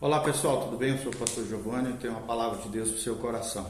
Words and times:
Olá 0.00 0.20
pessoal, 0.20 0.60
tudo 0.60 0.76
bem? 0.76 0.90
Eu 0.90 0.98
sou 0.98 1.10
o 1.10 1.16
pastor 1.16 1.44
Giovanni 1.44 1.90
e 1.90 1.94
tenho 1.94 2.12
uma 2.12 2.22
palavra 2.22 2.62
de 2.62 2.68
Deus 2.68 2.88
para 2.90 2.98
o 2.98 3.00
seu 3.00 3.16
coração. 3.16 3.68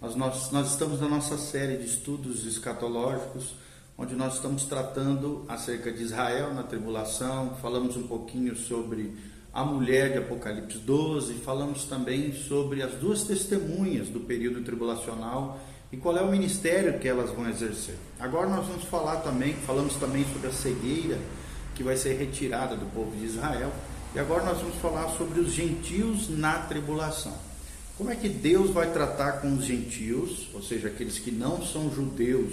Nós, 0.00 0.14
nós, 0.14 0.52
nós 0.52 0.70
estamos 0.70 1.00
na 1.00 1.08
nossa 1.08 1.36
série 1.36 1.78
de 1.78 1.86
estudos 1.86 2.46
escatológicos, 2.46 3.56
onde 3.98 4.14
nós 4.14 4.34
estamos 4.34 4.66
tratando 4.66 5.44
acerca 5.48 5.90
de 5.90 6.00
Israel 6.00 6.54
na 6.54 6.62
tribulação, 6.62 7.56
falamos 7.60 7.96
um 7.96 8.06
pouquinho 8.06 8.54
sobre 8.54 9.16
a 9.52 9.64
mulher 9.64 10.12
de 10.12 10.18
Apocalipse 10.18 10.78
12, 10.78 11.34
falamos 11.40 11.86
também 11.86 12.32
sobre 12.32 12.80
as 12.80 12.92
duas 12.92 13.24
testemunhas 13.24 14.06
do 14.06 14.20
período 14.20 14.62
tribulacional 14.62 15.58
e 15.90 15.96
qual 15.96 16.16
é 16.16 16.22
o 16.22 16.30
ministério 16.30 17.00
que 17.00 17.08
elas 17.08 17.30
vão 17.30 17.48
exercer. 17.48 17.96
Agora 18.20 18.48
nós 18.48 18.64
vamos 18.64 18.84
falar 18.84 19.22
também, 19.22 19.54
falamos 19.54 19.96
também 19.96 20.24
sobre 20.32 20.46
a 20.46 20.52
cegueira 20.52 21.18
que 21.74 21.82
vai 21.82 21.96
ser 21.96 22.16
retirada 22.16 22.76
do 22.76 22.86
povo 22.94 23.10
de 23.16 23.24
Israel 23.24 23.72
e 24.14 24.18
agora 24.18 24.44
nós 24.44 24.58
vamos 24.58 24.76
falar 24.76 25.08
sobre 25.16 25.40
os 25.40 25.52
gentios 25.52 26.28
na 26.28 26.60
tribulação. 26.60 27.34
Como 27.98 28.10
é 28.10 28.16
que 28.16 28.28
Deus 28.28 28.70
vai 28.70 28.92
tratar 28.92 29.40
com 29.40 29.54
os 29.54 29.64
gentios, 29.64 30.48
ou 30.54 30.62
seja, 30.62 30.88
aqueles 30.88 31.18
que 31.18 31.32
não 31.32 31.64
são 31.64 31.92
judeus 31.92 32.52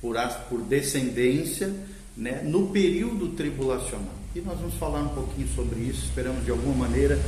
por, 0.00 0.16
por 0.48 0.60
descendência, 0.62 1.74
né, 2.16 2.42
no 2.44 2.68
período 2.68 3.30
tribulacional? 3.30 4.14
E 4.34 4.40
nós 4.40 4.58
vamos 4.58 4.74
falar 4.74 5.02
um 5.02 5.08
pouquinho 5.08 5.48
sobre 5.54 5.80
isso. 5.80 6.04
Esperamos 6.04 6.44
de 6.44 6.52
alguma 6.52 6.86
maneira 6.86 7.18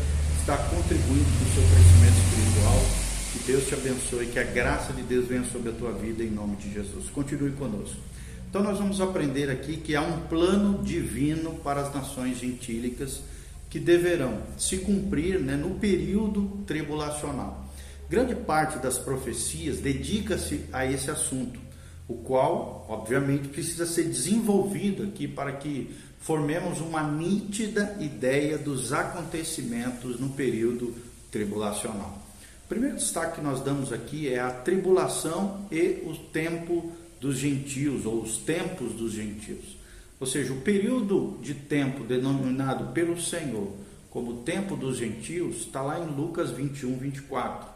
estar 0.41 0.57
contribuindo 0.71 1.25
para 1.25 1.49
o 1.49 1.55
seu 1.55 1.63
crescimento 1.63 2.19
espiritual. 2.27 2.81
Que 3.33 3.39
Deus 3.41 3.67
te 3.67 3.75
abençoe, 3.75 4.27
que 4.27 4.39
a 4.39 4.45
graça 4.45 4.93
de 4.93 5.03
Deus 5.03 5.27
venha 5.27 5.45
sobre 5.45 5.71
a 5.71 5.73
tua 5.73 5.93
vida 5.93 6.23
em 6.23 6.31
nome 6.31 6.57
de 6.57 6.73
Jesus. 6.73 7.11
Continue 7.11 7.51
conosco. 7.53 7.97
Então 8.49 8.63
nós 8.63 8.79
vamos 8.79 9.01
aprender 9.01 9.51
aqui 9.51 9.77
que 9.77 9.97
há 9.97 10.01
um 10.01 10.21
plano 10.29 10.81
divino 10.85 11.55
para 11.57 11.81
as 11.81 11.93
nações 11.93 12.39
gentílicas 12.39 13.21
que 13.75 13.81
deverão 13.81 14.41
se 14.57 14.79
cumprir 14.79 15.41
né, 15.41 15.57
no 15.57 15.71
período 15.81 16.63
tribulacional. 16.65 17.69
Grande 18.09 18.33
parte 18.33 18.79
das 18.79 18.99
profecias 18.99 19.79
dedica-se 19.79 20.67
a 20.73 20.87
esse 20.87 21.11
assunto, 21.11 21.59
o 22.07 22.15
qual, 22.15 22.87
obviamente, 22.89 23.49
precisa 23.49 23.85
ser 23.85 24.05
desenvolvido 24.05 25.03
aqui 25.03 25.27
para 25.27 25.55
que 25.55 25.93
formemos 26.21 26.81
uma 26.81 27.03
nítida 27.03 27.97
ideia 27.99 28.57
dos 28.57 28.93
acontecimentos 28.93 30.21
no 30.21 30.29
período 30.29 30.95
tribulacional. 31.33 32.23
O 32.67 32.69
primeiro 32.69 32.95
destaque 32.95 33.41
que 33.41 33.45
nós 33.45 33.61
damos 33.61 33.93
aqui 33.93 34.33
é 34.33 34.39
a 34.39 34.53
tribulação 34.53 35.67
e 35.73 36.01
o 36.07 36.15
tempo 36.33 36.93
dos 37.21 37.39
gentios, 37.39 38.07
ou 38.07 38.23
os 38.23 38.37
tempos 38.37 38.93
dos 38.93 39.13
gentios. 39.13 39.83
Ou 40.21 40.27
seja, 40.27 40.53
o 40.53 40.61
período 40.61 41.39
de 41.43 41.55
tempo 41.55 42.05
denominado 42.05 42.93
pelo 42.93 43.21
Senhor 43.21 43.73
como 44.15 44.43
tempo 44.43 44.77
dos 44.77 44.97
gentios 44.97 45.57
está 45.57 45.83
lá 45.83 45.99
em 45.99 46.07
Lucas 46.07 46.53
21, 46.53 46.99
24, 46.99 47.69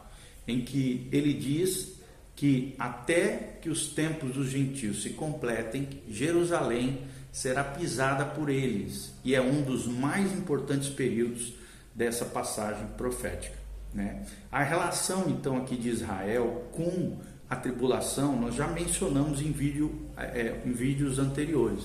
em 0.47 0.61
que 0.61 1.09
ele 1.11 1.35
diz 1.35 1.99
que 2.37 2.77
até 2.79 3.59
que 3.61 3.69
os 3.69 3.89
tempos 3.89 4.31
dos 4.31 4.49
gentios 4.49 5.03
se 5.03 5.11
completem, 5.11 5.89
Jerusalém 6.09 7.01
será 7.33 7.65
pisada 7.65 8.25
por 8.25 8.49
eles, 8.49 9.13
e 9.25 9.35
é 9.35 9.41
um 9.41 9.63
dos 9.63 9.87
mais 9.87 10.33
importantes 10.33 10.89
períodos 10.89 11.55
dessa 11.93 12.25
passagem 12.25 12.87
profética. 12.97 13.57
Né? 13.93 14.25
A 14.53 14.63
relação 14.63 15.25
então 15.29 15.57
aqui 15.57 15.77
de 15.77 15.89
Israel 15.89 16.69
com 16.71 17.19
a 17.51 17.57
tribulação 17.57 18.41
nós 18.41 18.55
já 18.55 18.69
mencionamos 18.69 19.41
em, 19.41 19.51
vídeo, 19.51 20.07
é, 20.17 20.63
em 20.65 20.71
vídeos 20.71 21.19
anteriores. 21.19 21.83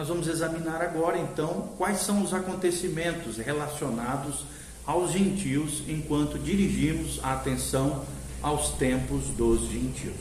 Nós 0.00 0.08
vamos 0.08 0.28
examinar 0.28 0.80
agora 0.80 1.18
então 1.18 1.68
quais 1.76 1.98
são 1.98 2.22
os 2.22 2.32
acontecimentos 2.32 3.36
relacionados 3.36 4.46
aos 4.86 5.12
gentios 5.12 5.82
enquanto 5.86 6.38
dirigimos 6.38 7.20
a 7.22 7.34
atenção 7.34 8.02
aos 8.40 8.70
tempos 8.70 9.26
dos 9.36 9.68
gentios. 9.70 10.16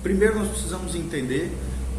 Primeiro 0.00 0.38
nós 0.38 0.48
precisamos 0.48 0.94
entender 0.94 1.50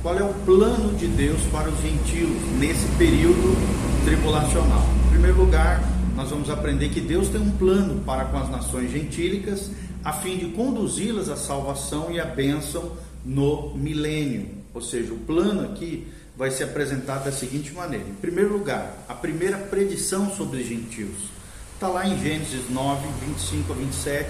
qual 0.01 0.17
é 0.17 0.23
o 0.23 0.34
plano 0.45 0.97
de 0.97 1.07
Deus 1.07 1.41
para 1.51 1.69
os 1.69 1.78
gentios 1.81 2.29
nesse 2.57 2.88
período 2.97 3.57
tribulacional. 4.05 4.85
Em 5.07 5.09
primeiro 5.09 5.38
lugar, 5.38 5.84
nós 6.16 6.29
vamos 6.29 6.50
aprender 6.50 6.88
que 6.88 7.01
Deus 7.01 7.28
tem 7.28 7.41
um 7.41 7.51
plano 7.57 8.05
para 8.05 8.23
com 8.23 8.38
as 8.38 8.50
nações 8.50 8.89
gentílicas 8.89 9.69
a 10.01 10.13
fim 10.13 10.38
de 10.38 10.45
conduzi-las 10.51 11.28
à 11.28 11.35
salvação 11.35 12.09
e 12.09 12.22
à 12.22 12.25
bênção 12.25 12.94
no 13.25 13.75
milênio. 13.75 14.47
Ou 14.73 14.81
seja, 14.81 15.13
o 15.13 15.17
plano 15.17 15.66
aqui 15.66 16.07
vai 16.38 16.51
ser 16.51 16.66
apresentado 16.66 17.25
da 17.25 17.31
seguinte 17.31 17.72
maneira: 17.73 18.06
em 18.07 18.16
primeiro 18.16 18.53
lugar, 18.53 19.03
a 19.07 19.13
primeira 19.13 19.57
predição 19.57 20.34
sobre 20.34 20.62
os 20.62 20.68
gentios. 20.68 21.35
Está 21.73 21.88
lá 21.88 22.07
em 22.07 22.18
Gênesis 22.22 22.69
9, 22.69 23.07
25 23.28 23.73
a 23.73 23.75
27, 23.75 24.29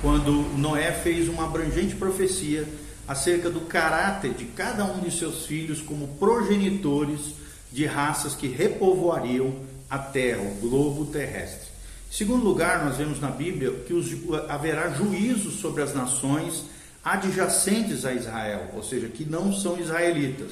quando 0.00 0.32
Noé 0.56 0.92
fez 0.92 1.28
uma 1.28 1.44
abrangente 1.44 1.96
profecia 1.96 2.68
acerca 3.06 3.50
do 3.50 3.62
caráter 3.62 4.32
de 4.32 4.44
cada 4.46 4.84
um 4.84 5.00
de 5.00 5.10
seus 5.10 5.44
filhos 5.46 5.80
como 5.80 6.08
progenitores 6.16 7.34
de 7.72 7.84
raças 7.84 8.34
que 8.34 8.46
repovoariam 8.46 9.54
a 9.90 9.98
terra, 9.98 10.40
o 10.40 10.60
globo 10.60 11.06
terrestre. 11.06 11.68
Em 12.08 12.16
segundo 12.16 12.44
lugar, 12.44 12.84
nós 12.84 12.96
vemos 12.96 13.20
na 13.20 13.30
Bíblia 13.30 13.72
que 13.86 13.92
os, 13.92 14.08
haverá 14.48 14.90
juízo 14.90 15.50
sobre 15.50 15.82
as 15.82 15.92
nações 15.92 16.64
adjacentes 17.04 18.04
a 18.04 18.14
Israel, 18.14 18.70
ou 18.74 18.82
seja, 18.82 19.08
que 19.08 19.24
não 19.24 19.52
são 19.52 19.78
israelitas. 19.78 20.50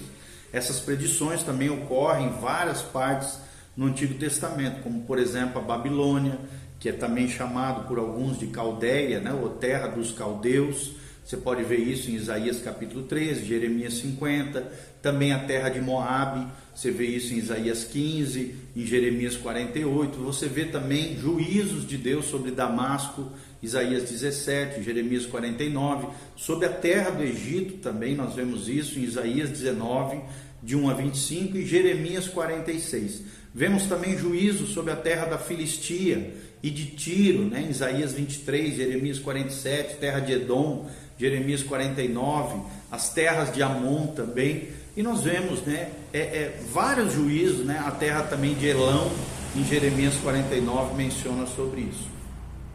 Essas 0.53 0.79
predições 0.81 1.43
também 1.43 1.71
ocorrem 1.71 2.27
em 2.27 2.41
várias 2.41 2.83
partes 2.83 3.39
no 3.77 3.87
Antigo 3.87 4.15
Testamento, 4.15 4.83
como 4.83 5.03
por 5.03 5.19
exemplo 5.19 5.61
a 5.61 5.65
Babilônia, 5.65 6.39
que 6.79 6.89
é 6.89 6.93
também 6.93 7.29
chamado 7.29 7.87
por 7.89 7.99
alguns 7.99 8.39
de 8.39 8.49
Caldeia, 8.49 9.21
né, 9.21 9.33
ou 9.33 9.49
terra 9.51 9.89
dos 9.89 10.13
caldeus. 10.13 10.93
Você 11.25 11.37
pode 11.37 11.63
ver 11.63 11.79
isso 11.79 12.11
em 12.11 12.15
Isaías 12.15 12.61
capítulo 12.61 13.05
13, 13.05 13.45
Jeremias 13.45 13.95
50, 13.95 14.73
também 15.01 15.33
a 15.33 15.39
terra 15.41 15.69
de 15.69 15.81
Moabe, 15.81 16.47
você 16.75 16.91
vê 16.91 17.07
isso 17.07 17.35
em 17.35 17.39
Isaías 17.39 17.85
15, 17.85 18.55
em 18.75 18.87
Jeremias 18.87 19.37
48. 19.37 20.19
Você 20.21 20.49
vê 20.49 20.65
também 20.65 21.19
juízos 21.19 21.87
de 21.87 21.99
Deus 21.99 22.27
sobre 22.27 22.51
Damasco, 22.51 23.31
Isaías 23.63 24.09
17, 24.09 24.83
Jeremias 24.83 25.27
49. 25.27 26.09
Sobre 26.35 26.67
a 26.67 26.73
terra 26.73 27.11
do 27.11 27.23
Egito 27.23 27.79
também 27.79 28.15
nós 28.17 28.35
vemos 28.35 28.69
isso 28.69 28.99
em 28.99 29.03
Isaías 29.03 29.51
19, 29.51 30.21
de 30.63 30.75
1 30.75 30.89
a 30.89 30.95
25 30.95 31.59
e 31.59 31.67
Jeremias 31.67 32.27
46. 32.29 33.23
Vemos 33.55 33.85
também 33.85 34.17
juízo 34.17 34.67
sobre 34.67 34.93
a 34.93 34.97
terra 34.97 35.27
da 35.27 35.37
Filistia 35.37 36.35
e 36.63 36.71
de 36.71 36.87
Tiro, 36.87 37.45
né? 37.45 37.67
Isaías 37.69 38.15
23, 38.15 38.77
Jeremias 38.77 39.19
47, 39.19 39.97
terra 39.97 40.21
de 40.21 40.33
Edom, 40.33 40.89
Jeremias 41.23 41.63
49, 41.63 42.61
as 42.91 43.15
terras 43.15 43.55
de 43.55 43.63
Amon 43.63 44.09
também. 44.09 44.71
E 44.97 45.03
nós 45.05 45.23
vemos 45.23 45.63
né, 45.63 45.91
é, 46.13 46.19
é, 46.19 46.61
vários 46.73 47.13
juízos, 47.13 47.65
né, 47.65 47.81
a 47.87 47.93
terra 47.93 48.25
também 48.25 48.55
de 48.55 48.67
Elão, 48.67 49.09
em 49.55 49.65
Jeremias 49.65 50.15
49, 50.17 50.97
menciona 50.97 51.47
sobre 51.47 51.83
isso. 51.83 52.11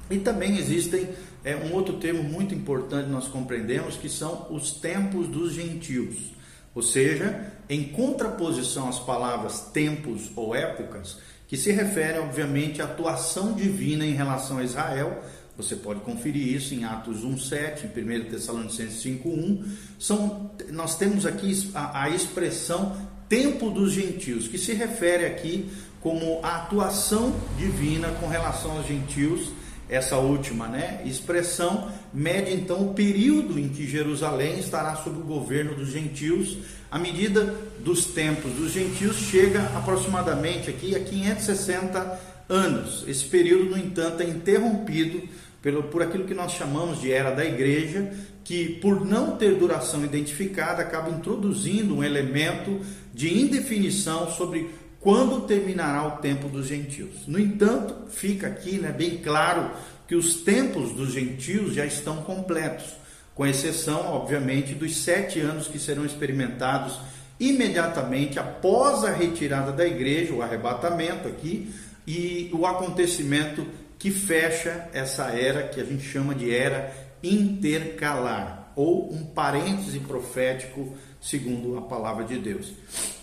E 0.09 0.17
também 0.17 0.57
existem 0.57 1.09
é, 1.43 1.57
um 1.57 1.73
outro 1.73 1.97
termo 1.97 2.23
muito 2.23 2.55
importante 2.55 3.09
nós 3.09 3.27
compreendemos, 3.27 3.97
que 3.97 4.07
são 4.07 4.47
os 4.49 4.71
tempos 4.71 5.27
dos 5.27 5.53
gentios. 5.53 6.15
Ou 6.73 6.81
seja, 6.81 7.51
em 7.69 7.83
contraposição 7.83 8.87
às 8.87 8.99
palavras 8.99 9.59
tempos 9.73 10.31
ou 10.37 10.55
épocas, 10.55 11.17
que 11.47 11.57
se 11.57 11.71
referem, 11.71 12.21
obviamente, 12.21 12.81
à 12.81 12.85
atuação 12.85 13.53
divina 13.53 14.05
em 14.05 14.13
relação 14.13 14.59
a 14.59 14.63
Israel, 14.63 15.21
você 15.57 15.75
pode 15.75 16.01
conferir 16.01 16.55
isso 16.55 16.75
em 16.75 16.83
Atos 16.83 17.25
1:7, 17.25 17.85
em 17.85 17.87
1 17.87 18.29
Tessalonicenses 18.29 19.01
5:1. 19.01 19.65
São 19.97 20.51
nós 20.69 20.95
temos 20.97 21.25
aqui 21.25 21.69
a, 21.73 22.03
a 22.03 22.09
expressão 22.09 22.95
tempo 23.27 23.71
dos 23.71 23.91
gentios, 23.91 24.47
que 24.47 24.57
se 24.57 24.73
refere 24.73 25.25
aqui 25.25 25.69
como 25.99 26.39
a 26.43 26.57
atuação 26.57 27.35
divina 27.57 28.09
com 28.19 28.27
relação 28.27 28.77
aos 28.77 28.87
gentios. 28.87 29.49
Essa 29.89 30.17
última, 30.17 30.67
né, 30.67 31.01
expressão 31.05 31.89
mede 32.13 32.53
então 32.53 32.89
o 32.89 32.93
período 32.93 33.57
em 33.57 33.69
que 33.69 33.87
Jerusalém 33.87 34.59
estará 34.59 34.97
sob 34.97 35.17
o 35.19 35.23
governo 35.23 35.75
dos 35.75 35.89
gentios. 35.89 36.57
A 36.91 36.99
medida 36.99 37.55
dos 37.79 38.05
tempos 38.05 38.51
dos 38.51 38.73
gentios 38.73 39.15
chega 39.15 39.63
aproximadamente 39.77 40.69
aqui 40.69 40.93
a 40.93 40.99
560 40.99 42.19
anos. 42.49 43.05
Esse 43.07 43.25
período, 43.25 43.71
no 43.71 43.77
entanto, 43.77 44.21
é 44.21 44.25
interrompido 44.25 45.21
pelo, 45.67 45.83
por 45.83 46.01
aquilo 46.01 46.23
que 46.23 46.33
nós 46.33 46.53
chamamos 46.53 47.01
de 47.01 47.11
era 47.11 47.29
da 47.29 47.43
igreja, 47.43 48.09
que 48.41 48.79
por 48.79 49.05
não 49.05 49.35
ter 49.35 49.55
duração 49.55 50.01
identificada 50.05 50.81
acaba 50.81 51.09
introduzindo 51.09 51.93
um 51.93 52.01
elemento 52.01 52.79
de 53.13 53.37
indefinição 53.37 54.31
sobre 54.31 54.69
quando 55.01 55.41
terminará 55.41 56.07
o 56.07 56.21
tempo 56.21 56.47
dos 56.47 56.67
gentios. 56.67 57.27
No 57.27 57.37
entanto, 57.37 58.09
fica 58.09 58.47
aqui 58.47 58.77
né, 58.79 58.93
bem 58.93 59.17
claro 59.17 59.69
que 60.07 60.15
os 60.15 60.35
tempos 60.35 60.93
dos 60.93 61.11
gentios 61.11 61.73
já 61.73 61.85
estão 61.85 62.23
completos, 62.23 62.93
com 63.35 63.45
exceção, 63.45 64.13
obviamente, 64.13 64.73
dos 64.73 64.95
sete 64.95 65.41
anos 65.41 65.67
que 65.67 65.77
serão 65.77 66.05
experimentados 66.05 66.97
imediatamente 67.37 68.39
após 68.39 69.03
a 69.03 69.11
retirada 69.11 69.73
da 69.73 69.85
igreja, 69.85 70.33
o 70.33 70.41
arrebatamento 70.41 71.27
aqui, 71.27 71.69
e 72.07 72.49
o 72.53 72.65
acontecimento 72.65 73.67
que 73.97 74.11
fecha 74.11 74.89
essa 74.93 75.25
era 75.25 75.67
que 75.67 75.81
a 75.81 75.83
gente 75.83 76.03
chama 76.03 76.35
de 76.35 76.53
era 76.53 76.93
intercalar, 77.23 78.71
ou 78.75 79.11
um 79.11 79.25
parêntese 79.25 79.99
profético, 79.99 80.95
segundo 81.19 81.77
a 81.77 81.81
palavra 81.81 82.23
de 82.23 82.37
Deus. 82.37 82.73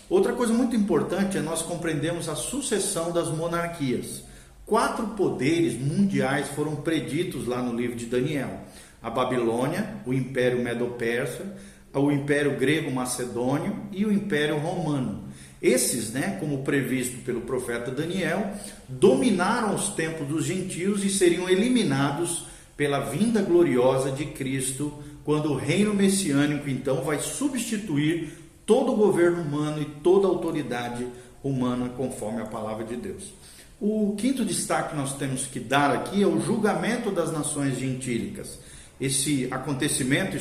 Outra 0.09 0.33
coisa 0.33 0.53
muito 0.53 0.75
importante 0.75 1.37
é 1.37 1.41
nós 1.41 1.61
compreendermos 1.61 2.29
a 2.29 2.35
sucessão 2.35 3.11
das 3.11 3.29
monarquias. 3.29 4.23
Quatro 4.65 5.07
poderes 5.09 5.79
mundiais 5.79 6.47
foram 6.49 6.75
preditos 6.75 7.47
lá 7.47 7.61
no 7.61 7.75
livro 7.75 7.95
de 7.95 8.05
Daniel: 8.05 8.61
a 9.01 9.09
Babilônia, 9.09 9.97
o 10.05 10.13
Império 10.13 10.61
Medo-Persa, 10.61 11.55
o 11.93 12.11
Império 12.11 12.57
Grego-Macedônio 12.57 13.87
e 13.91 14.05
o 14.05 14.11
Império 14.11 14.57
Romano. 14.57 15.24
Esses, 15.65 16.11
né, 16.11 16.37
como 16.39 16.59
previsto 16.59 17.17
pelo 17.23 17.41
profeta 17.41 17.89
Daniel, 17.89 18.53
dominaram 18.87 19.73
os 19.73 19.89
tempos 19.89 20.27
dos 20.27 20.45
gentios 20.45 21.03
e 21.03 21.09
seriam 21.09 21.49
eliminados 21.49 22.45
pela 22.77 22.99
vinda 22.99 23.41
gloriosa 23.41 24.11
de 24.11 24.25
Cristo, 24.25 24.93
quando 25.23 25.51
o 25.51 25.55
reino 25.55 25.91
messiânico 25.91 26.69
então 26.69 27.01
vai 27.01 27.17
substituir 27.19 28.29
todo 28.63 28.91
o 28.91 28.95
governo 28.95 29.41
humano 29.41 29.81
e 29.81 29.85
toda 29.85 30.27
a 30.27 30.29
autoridade 30.29 31.07
humana, 31.43 31.89
conforme 31.89 32.43
a 32.43 32.45
palavra 32.45 32.85
de 32.85 32.95
Deus. 32.95 33.33
O 33.81 34.13
quinto 34.19 34.45
destaque 34.45 34.91
que 34.91 34.95
nós 34.95 35.17
temos 35.17 35.47
que 35.47 35.59
dar 35.59 35.89
aqui 35.89 36.21
é 36.21 36.27
o 36.27 36.39
julgamento 36.39 37.09
das 37.09 37.31
nações 37.31 37.79
gentílicas. 37.79 38.59
Esse 39.01 39.47
acontecimento 39.49 40.37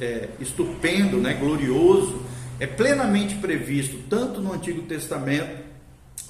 é, 0.00 0.28
estupendo, 0.40 1.18
né, 1.18 1.34
glorioso, 1.34 2.20
é 2.60 2.66
plenamente 2.66 3.36
previsto 3.36 3.96
tanto 4.08 4.38
no 4.40 4.52
Antigo 4.52 4.82
Testamento, 4.82 5.64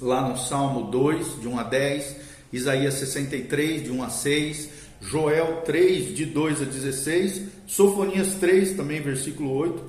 lá 0.01 0.27
no 0.27 0.37
Salmo 0.37 0.89
2, 0.89 1.41
de 1.41 1.47
1 1.47 1.59
a 1.59 1.63
10, 1.63 2.15
Isaías 2.53 2.93
63, 2.95 3.83
de 3.83 3.91
1 3.91 4.01
a 4.01 4.09
6, 4.09 4.69
Joel 5.01 5.61
3, 5.65 6.15
de 6.15 6.25
2 6.25 6.61
a 6.61 6.65
16, 6.65 7.41
Sofonias 7.67 8.35
3, 8.35 8.77
também 8.77 9.01
versículo 9.01 9.51
8, 9.51 9.83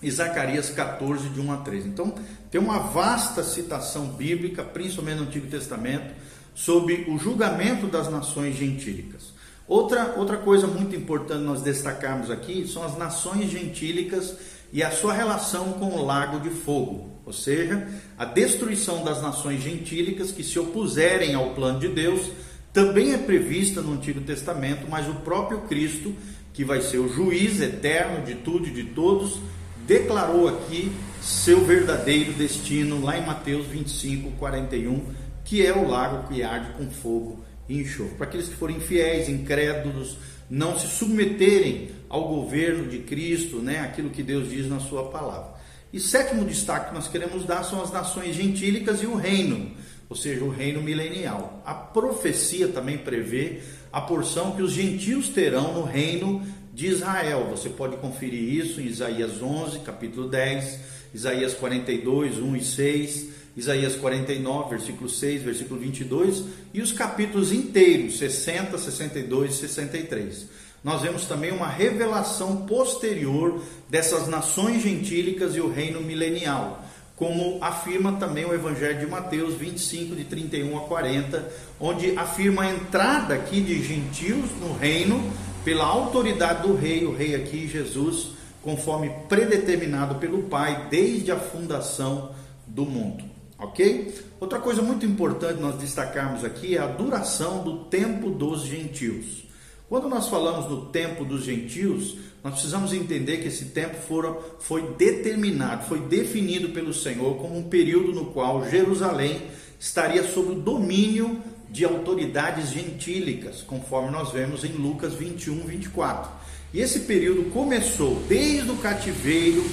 e 0.00 0.10
Zacarias 0.10 0.70
14, 0.70 1.28
de 1.30 1.40
1 1.40 1.52
a 1.52 1.56
3. 1.56 1.86
Então, 1.86 2.14
tem 2.52 2.60
uma 2.60 2.78
vasta 2.78 3.42
citação 3.42 4.06
bíblica, 4.06 4.62
principalmente 4.62 5.18
no 5.18 5.24
Antigo 5.24 5.48
Testamento, 5.48 6.14
sobre 6.54 7.06
o 7.08 7.18
julgamento 7.18 7.88
das 7.88 8.08
nações 8.08 8.54
gentílicas. 8.54 9.34
Outra, 9.66 10.14
outra 10.16 10.36
coisa 10.36 10.66
muito 10.66 10.94
importante 10.94 11.42
nós 11.42 11.62
destacarmos 11.62 12.30
aqui 12.30 12.68
são 12.68 12.84
as 12.84 12.96
nações 12.96 13.50
gentílicas 13.50 14.36
e 14.74 14.82
a 14.82 14.90
sua 14.90 15.14
relação 15.14 15.74
com 15.74 15.86
o 15.86 16.04
lago 16.04 16.40
de 16.40 16.50
fogo, 16.50 17.08
ou 17.24 17.32
seja, 17.32 17.86
a 18.18 18.24
destruição 18.24 19.04
das 19.04 19.22
nações 19.22 19.62
gentílicas 19.62 20.32
que 20.32 20.42
se 20.42 20.58
opuserem 20.58 21.32
ao 21.32 21.50
plano 21.50 21.78
de 21.78 21.86
Deus, 21.86 22.28
também 22.72 23.12
é 23.12 23.18
prevista 23.18 23.80
no 23.80 23.92
Antigo 23.92 24.20
Testamento, 24.22 24.84
mas 24.90 25.08
o 25.08 25.14
próprio 25.20 25.60
Cristo, 25.60 26.12
que 26.52 26.64
vai 26.64 26.80
ser 26.80 26.98
o 26.98 27.08
juiz 27.08 27.60
eterno 27.60 28.26
de 28.26 28.34
tudo 28.34 28.66
e 28.66 28.72
de 28.72 28.82
todos, 28.86 29.38
declarou 29.86 30.48
aqui 30.48 30.90
seu 31.22 31.64
verdadeiro 31.64 32.32
destino 32.32 33.00
lá 33.00 33.16
em 33.16 33.24
Mateus 33.24 33.68
25, 33.68 34.32
41, 34.32 35.04
que 35.44 35.64
é 35.64 35.72
o 35.72 35.86
lago 35.86 36.26
que 36.26 36.42
arde 36.42 36.72
com 36.72 36.90
fogo 36.90 37.44
e 37.68 37.78
enxofre. 37.78 38.16
Para 38.16 38.26
aqueles 38.26 38.48
que 38.48 38.56
forem 38.56 38.80
fiéis, 38.80 39.28
incrédulos, 39.28 40.16
não 40.48 40.78
se 40.78 40.86
submeterem 40.86 41.90
ao 42.08 42.28
governo 42.28 42.88
de 42.88 42.98
Cristo, 42.98 43.58
né, 43.58 43.80
aquilo 43.80 44.10
que 44.10 44.22
Deus 44.22 44.48
diz 44.50 44.68
na 44.68 44.80
sua 44.80 45.10
palavra. 45.10 45.54
E 45.92 46.00
sétimo 46.00 46.44
destaque 46.44 46.88
que 46.88 46.94
nós 46.94 47.08
queremos 47.08 47.44
dar 47.44 47.62
são 47.62 47.82
as 47.82 47.92
nações 47.92 48.34
gentílicas 48.34 49.02
e 49.02 49.06
o 49.06 49.14
reino, 49.14 49.70
ou 50.08 50.16
seja, 50.16 50.44
o 50.44 50.50
reino 50.50 50.82
milenial. 50.82 51.62
A 51.64 51.74
profecia 51.74 52.68
também 52.68 52.98
prevê 52.98 53.60
a 53.92 54.00
porção 54.00 54.52
que 54.52 54.62
os 54.62 54.72
gentios 54.72 55.28
terão 55.28 55.72
no 55.72 55.84
reino 55.84 56.44
de 56.72 56.88
Israel. 56.88 57.46
Você 57.50 57.68
pode 57.68 57.96
conferir 57.98 58.42
isso 58.42 58.80
em 58.80 58.86
Isaías 58.86 59.40
11, 59.40 59.78
capítulo 59.80 60.28
10, 60.28 60.80
Isaías 61.14 61.54
42, 61.54 62.38
1 62.38 62.56
e 62.56 62.64
6, 62.64 63.28
Isaías 63.56 63.94
49, 63.94 64.70
versículo 64.70 65.08
6, 65.08 65.42
versículo 65.42 65.78
22 65.78 66.44
e 66.72 66.80
os 66.80 66.92
capítulos 66.92 67.52
inteiros, 67.52 68.18
60, 68.18 68.76
62 68.76 69.52
e 69.52 69.56
63. 69.58 70.46
Nós 70.82 71.00
vemos 71.00 71.24
também 71.24 71.50
uma 71.50 71.68
revelação 71.68 72.66
posterior 72.66 73.62
dessas 73.88 74.28
nações 74.28 74.82
gentílicas 74.82 75.54
e 75.56 75.60
o 75.60 75.72
reino 75.72 76.00
milenial, 76.00 76.84
como 77.16 77.58
afirma 77.62 78.14
também 78.14 78.44
o 78.44 78.52
Evangelho 78.52 78.98
de 78.98 79.06
Mateus 79.06 79.54
25, 79.54 80.16
de 80.16 80.24
31 80.24 80.76
a 80.76 80.80
40, 80.82 81.48
onde 81.80 82.18
afirma 82.18 82.64
a 82.64 82.70
entrada 82.70 83.34
aqui 83.34 83.60
de 83.60 83.82
gentios 83.82 84.50
no 84.60 84.74
reino 84.74 85.32
pela 85.64 85.84
autoridade 85.84 86.66
do 86.66 86.74
rei, 86.74 87.06
o 87.06 87.16
rei 87.16 87.34
aqui 87.34 87.66
Jesus, 87.66 88.32
conforme 88.60 89.10
predeterminado 89.28 90.16
pelo 90.16 90.42
Pai 90.42 90.88
desde 90.90 91.30
a 91.30 91.38
fundação 91.38 92.34
do 92.66 92.84
mundo. 92.84 93.33
Ok? 93.58 94.14
Outra 94.40 94.58
coisa 94.58 94.82
muito 94.82 95.06
importante 95.06 95.60
nós 95.60 95.78
destacarmos 95.78 96.44
aqui 96.44 96.76
é 96.76 96.80
a 96.80 96.86
duração 96.86 97.62
do 97.62 97.84
tempo 97.84 98.30
dos 98.30 98.62
gentios. 98.62 99.44
Quando 99.88 100.08
nós 100.08 100.28
falamos 100.28 100.66
do 100.66 100.86
tempo 100.86 101.24
dos 101.24 101.44
gentios, 101.44 102.16
nós 102.42 102.54
precisamos 102.54 102.92
entender 102.92 103.38
que 103.38 103.48
esse 103.48 103.66
tempo 103.66 103.96
fora, 103.96 104.36
foi 104.58 104.94
determinado, 104.94 105.84
foi 105.84 106.00
definido 106.00 106.70
pelo 106.70 106.92
Senhor 106.92 107.36
como 107.36 107.56
um 107.56 107.68
período 107.68 108.12
no 108.12 108.26
qual 108.26 108.68
Jerusalém 108.68 109.42
estaria 109.78 110.24
sob 110.24 110.52
o 110.52 110.54
domínio 110.54 111.40
de 111.70 111.84
autoridades 111.84 112.70
gentílicas, 112.70 113.62
conforme 113.62 114.10
nós 114.10 114.30
vemos 114.30 114.64
em 114.64 114.72
Lucas 114.72 115.14
21, 115.14 115.66
24. 115.66 116.30
E 116.72 116.80
esse 116.80 117.00
período 117.00 117.50
começou 117.50 118.22
desde 118.28 118.70
o 118.70 118.76
cativeiro 118.76 119.64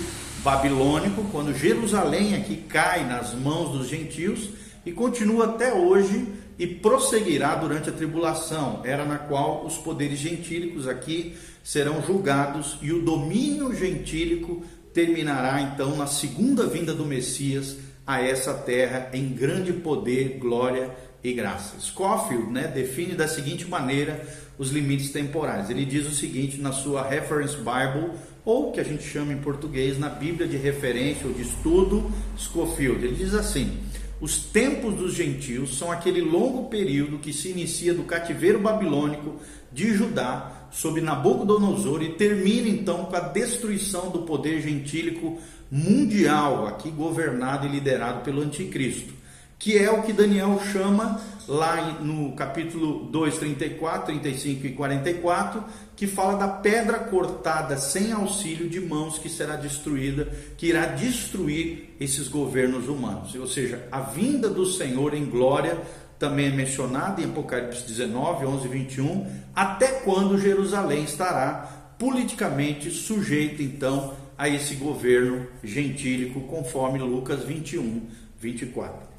babilônico, 0.44 1.24
quando 1.32 1.54
Jerusalém 1.54 2.36
aqui 2.36 2.58
cai 2.58 3.06
nas 3.06 3.34
mãos 3.34 3.78
dos 3.78 3.88
gentios, 3.88 4.50
e 4.86 4.92
continua 4.92 5.46
até 5.46 5.74
hoje 5.74 6.28
e 6.58 6.66
prosseguirá 6.66 7.56
durante 7.56 7.90
a 7.90 7.94
tribulação, 7.94 8.82
era 8.84 9.06
na 9.06 9.18
qual 9.18 9.66
os 9.66 9.78
poderes 9.78 10.20
gentílicos 10.20 10.88
aqui 10.88 11.36
serão 11.64 12.02
julgados 12.02 12.78
e 12.82 12.92
o 12.92 13.02
domínio 13.02 13.74
gentílico 13.76 14.64
terminará 14.94 15.62
então 15.62 15.96
na 15.96 16.08
segunda 16.08 16.66
vinda 16.66 16.94
do 16.94 17.06
Messias 17.06 17.78
a 18.06 18.22
essa 18.22 18.54
terra 18.54 19.10
em 19.14 19.30
grande 19.30 19.72
poder, 19.72 20.38
glória 20.40 20.90
e 21.24 21.32
graça. 21.34 21.80
Scofield 21.80 22.52
né, 22.52 22.68
define 22.68 23.14
da 23.14 23.28
seguinte 23.28 23.68
maneira 23.68 24.22
os 24.58 24.70
limites 24.70 25.12
temporais. 25.12 25.70
Ele 25.70 25.86
diz 25.86 26.08
o 26.08 26.12
seguinte 26.14 26.60
na 26.60 26.72
sua 26.72 27.08
Reference 27.08 27.58
Bible, 27.58 28.12
ou 28.44 28.72
que 28.72 28.80
a 28.80 28.84
gente 28.84 29.04
chama 29.04 29.34
em 29.34 29.38
português 29.38 29.98
na 30.00 30.10
Bíblia 30.10 30.48
de 30.48 30.58
referência 30.58 31.28
ou 31.28 31.34
de 31.34 31.44
estudo, 31.44 32.12
Scofield. 32.38 33.06
Ele 33.06 33.16
diz 33.16 33.34
assim: 33.34 33.80
os 34.20 34.38
tempos 34.38 34.96
dos 34.96 35.14
gentios 35.14 35.78
são 35.78 35.92
aquele 35.92 36.22
longo 36.22 36.70
período 36.70 37.20
que 37.20 37.34
se 37.34 37.50
inicia 37.50 37.94
do 37.94 38.04
cativeiro 38.04 38.60
babilônico 38.60 39.36
de 39.72 39.94
Judá 39.94 40.68
sob 40.72 41.02
Nabucodonosor 41.02 42.02
e 42.02 42.14
termina 42.14 42.70
então 42.70 43.06
com 43.06 43.16
a 43.16 43.20
destruição 43.20 44.10
do 44.10 44.24
poder 44.24 44.62
gentílico 44.62 45.40
mundial, 45.70 46.68
aqui 46.68 46.90
governado 46.90 47.66
e 47.66 47.70
liderado 47.70 48.22
pelo 48.22 48.42
anticristo 48.42 49.22
que 49.62 49.78
é 49.78 49.92
o 49.92 50.02
que 50.02 50.12
Daniel 50.12 50.60
chama 50.72 51.22
lá 51.48 52.00
no 52.00 52.34
capítulo 52.34 53.06
2, 53.06 53.38
34, 53.38 54.06
35 54.08 54.68
e 54.68 54.74
44, 54.74 55.64
que 55.96 56.08
fala 56.08 56.38
da 56.38 56.48
pedra 56.48 57.00
cortada 57.00 57.78
sem 57.78 58.12
auxílio 58.12 58.70
de 58.70 58.80
mãos 58.80 59.18
que 59.18 59.30
será 59.30 59.56
destruída, 59.56 60.32
que 60.58 60.68
irá 60.68 60.86
destruir 60.86 61.96
esses 62.00 62.28
governos 62.28 62.88
humanos. 62.88 63.36
Ou 63.36 63.48
seja, 63.48 63.88
a 63.92 64.02
vinda 64.02 64.50
do 64.50 64.66
Senhor 64.66 65.14
em 65.14 65.26
glória 65.26 65.78
também 66.18 66.48
é 66.48 66.52
mencionada 66.52 67.22
em 67.22 67.26
Apocalipse 67.26 67.88
19, 67.88 68.46
11 68.46 68.66
e 68.66 68.70
21, 68.70 69.28
até 69.56 69.88
quando 70.02 70.40
Jerusalém 70.40 71.04
estará 71.04 71.96
politicamente 71.98 72.90
sujeita 72.92 73.62
então 73.62 74.14
a 74.38 74.50
esse 74.50 74.76
governo 74.76 75.48
gentílico, 75.64 76.42
conforme 76.42 77.00
Lucas 77.00 77.44
21, 77.44 78.08
24. 78.40 79.11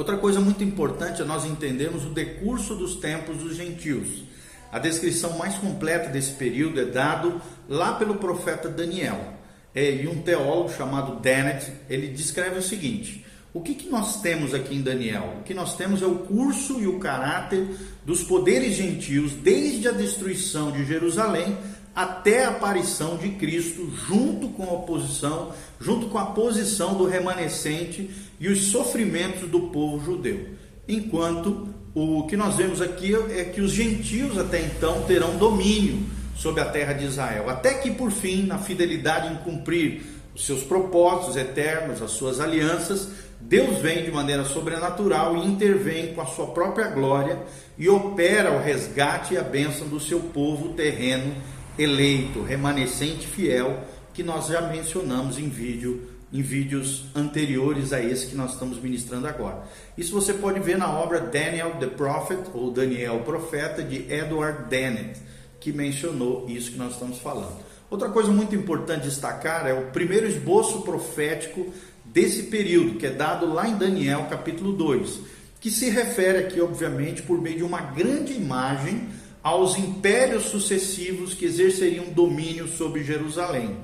Outra 0.00 0.16
coisa 0.16 0.40
muito 0.40 0.64
importante 0.64 1.20
é 1.20 1.26
nós 1.26 1.44
entendermos 1.44 2.06
o 2.06 2.08
decurso 2.08 2.74
dos 2.74 2.94
tempos 2.94 3.36
dos 3.36 3.54
gentios. 3.54 4.24
A 4.72 4.78
descrição 4.78 5.36
mais 5.36 5.56
completa 5.56 6.08
desse 6.08 6.32
período 6.32 6.80
é 6.80 6.86
dado 6.86 7.38
lá 7.68 7.92
pelo 7.92 8.14
profeta 8.14 8.66
Daniel. 8.66 9.34
É, 9.74 9.90
e 9.96 10.08
um 10.08 10.22
teólogo 10.22 10.72
chamado 10.72 11.20
Dennett, 11.20 11.70
ele 11.86 12.08
descreve 12.08 12.58
o 12.58 12.62
seguinte: 12.62 13.26
o 13.52 13.60
que, 13.60 13.74
que 13.74 13.90
nós 13.90 14.22
temos 14.22 14.54
aqui 14.54 14.74
em 14.74 14.80
Daniel? 14.80 15.34
O 15.38 15.42
que 15.42 15.52
nós 15.52 15.76
temos 15.76 16.00
é 16.00 16.06
o 16.06 16.20
curso 16.20 16.80
e 16.80 16.86
o 16.86 16.98
caráter 16.98 17.68
dos 18.02 18.22
poderes 18.22 18.76
gentios 18.76 19.32
desde 19.32 19.86
a 19.86 19.92
destruição 19.92 20.72
de 20.72 20.82
Jerusalém 20.82 21.58
até 21.94 22.44
a 22.44 22.50
aparição 22.50 23.16
de 23.16 23.30
Cristo, 23.30 23.90
junto 24.06 24.48
com 24.48 24.64
a 24.64 24.72
oposição, 24.72 25.52
junto 25.80 26.06
com 26.06 26.18
a 26.18 26.26
posição 26.26 26.94
do 26.94 27.04
remanescente 27.04 28.10
e 28.38 28.48
os 28.48 28.64
sofrimentos 28.66 29.48
do 29.48 29.68
povo 29.68 30.04
judeu. 30.04 30.48
Enquanto 30.88 31.68
o 31.94 32.26
que 32.26 32.36
nós 32.36 32.56
vemos 32.56 32.80
aqui 32.80 33.14
é 33.14 33.44
que 33.44 33.60
os 33.60 33.72
gentios 33.72 34.38
até 34.38 34.60
então 34.60 35.02
terão 35.02 35.36
domínio 35.36 36.06
sobre 36.36 36.62
a 36.62 36.66
terra 36.66 36.92
de 36.92 37.04
Israel, 37.04 37.50
até 37.50 37.74
que 37.74 37.90
por 37.90 38.10
fim, 38.10 38.44
na 38.44 38.58
fidelidade 38.58 39.32
em 39.32 39.36
cumprir 39.38 40.02
os 40.34 40.46
seus 40.46 40.62
propósitos 40.62 41.36
eternos, 41.36 42.00
as 42.00 42.12
suas 42.12 42.40
alianças, 42.40 43.08
Deus 43.40 43.78
vem 43.78 44.04
de 44.04 44.10
maneira 44.10 44.44
sobrenatural 44.44 45.36
e 45.36 45.46
intervém 45.46 46.14
com 46.14 46.20
a 46.20 46.26
sua 46.26 46.48
própria 46.48 46.88
glória 46.88 47.38
e 47.76 47.88
opera 47.88 48.52
o 48.52 48.62
resgate 48.62 49.34
e 49.34 49.38
a 49.38 49.42
bênção 49.42 49.88
do 49.88 49.98
seu 49.98 50.20
povo 50.20 50.70
terreno 50.70 51.34
eleito, 51.82 52.42
remanescente 52.42 53.26
fiel, 53.26 53.82
que 54.12 54.22
nós 54.22 54.48
já 54.48 54.60
mencionamos 54.62 55.38
em 55.38 55.48
vídeo 55.48 56.08
em 56.32 56.42
vídeos 56.42 57.06
anteriores 57.14 57.92
a 57.92 58.00
esse 58.00 58.28
que 58.28 58.36
nós 58.36 58.52
estamos 58.52 58.80
ministrando 58.80 59.26
agora. 59.26 59.64
Isso 59.98 60.14
você 60.14 60.32
pode 60.32 60.60
ver 60.60 60.78
na 60.78 60.88
obra 60.88 61.20
Daniel 61.20 61.72
the 61.80 61.86
Prophet 61.86 62.42
ou 62.54 62.70
Daniel 62.70 63.20
Profeta 63.20 63.82
de 63.82 64.10
Edward 64.12 64.68
Dennett, 64.68 65.20
que 65.58 65.72
mencionou 65.72 66.46
isso 66.48 66.70
que 66.70 66.78
nós 66.78 66.92
estamos 66.92 67.18
falando. 67.18 67.58
Outra 67.90 68.08
coisa 68.08 68.30
muito 68.30 68.54
importante 68.54 69.08
destacar 69.08 69.66
é 69.66 69.74
o 69.74 69.90
primeiro 69.90 70.26
esboço 70.26 70.82
profético 70.82 71.72
desse 72.04 72.44
período, 72.44 72.96
que 72.96 73.06
é 73.06 73.10
dado 73.10 73.52
lá 73.52 73.68
em 73.68 73.76
Daniel 73.76 74.28
capítulo 74.30 74.72
2, 74.72 75.20
que 75.60 75.70
se 75.70 75.90
refere 75.90 76.38
aqui, 76.38 76.60
obviamente, 76.60 77.22
por 77.22 77.42
meio 77.42 77.56
de 77.56 77.62
uma 77.64 77.80
grande 77.80 78.32
imagem 78.32 79.08
aos 79.42 79.78
impérios 79.78 80.44
sucessivos 80.44 81.34
que 81.34 81.46
exerceriam 81.46 82.06
domínio 82.06 82.68
sobre 82.68 83.04
Jerusalém. 83.04 83.76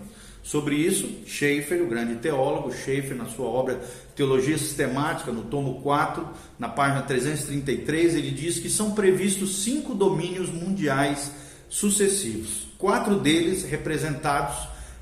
Sobre 0.42 0.76
isso, 0.76 1.08
Schaeffer, 1.26 1.82
o 1.82 1.88
grande 1.88 2.16
teólogo, 2.16 2.72
Schaeffer, 2.72 3.16
na 3.16 3.24
sua 3.24 3.46
obra 3.46 3.80
Teologia 4.14 4.56
Sistemática, 4.56 5.32
no 5.32 5.42
tomo 5.42 5.80
4, 5.80 6.24
na 6.56 6.68
página 6.68 7.02
333, 7.02 8.14
ele 8.14 8.30
diz 8.30 8.58
que 8.60 8.70
são 8.70 8.92
previstos 8.92 9.64
cinco 9.64 9.92
domínios 9.92 10.48
mundiais 10.48 11.32
sucessivos, 11.68 12.68
quatro 12.78 13.18
deles 13.18 13.64
representados 13.64 14.56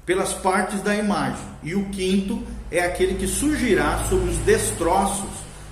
pelas 0.06 0.32
partes 0.32 0.80
da 0.80 0.96
imagem, 0.96 1.44
e 1.62 1.74
o 1.74 1.90
quinto 1.90 2.42
é 2.70 2.80
aquele 2.80 3.14
que 3.14 3.26
surgirá 3.26 4.02
sobre 4.08 4.30
os 4.30 4.38
destroços, 4.38 5.30